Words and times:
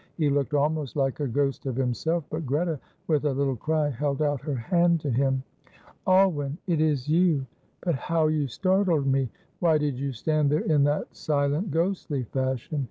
He 0.17 0.31
looked 0.31 0.55
almost 0.55 0.95
like 0.95 1.19
a 1.19 1.27
ghost 1.27 1.67
of 1.67 1.75
himself, 1.75 2.23
but 2.31 2.43
Greta, 2.43 2.79
with 3.05 3.23
a 3.23 3.33
little 3.33 3.55
cry, 3.55 3.87
held 3.89 4.19
out 4.19 4.41
her 4.41 4.55
hand 4.55 4.99
to 5.01 5.11
him. 5.11 5.43
"Alwyn, 6.07 6.57
it 6.65 6.81
is 6.81 7.07
you; 7.07 7.45
but 7.81 7.93
how 7.93 8.25
you 8.25 8.47
startled 8.47 9.05
me! 9.05 9.29
Why 9.59 9.77
did 9.77 9.99
you 9.99 10.11
stand 10.11 10.49
there 10.49 10.61
in 10.63 10.85
that 10.85 11.15
silent, 11.15 11.69
ghostly 11.69 12.23
fashion?" 12.23 12.79